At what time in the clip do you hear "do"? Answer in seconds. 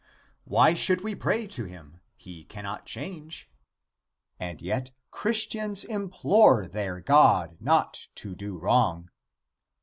8.33-8.57